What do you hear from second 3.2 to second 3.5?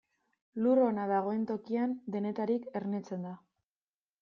da.